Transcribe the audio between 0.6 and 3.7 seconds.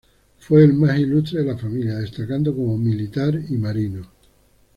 el más ilustre de la familia, destacando como militar y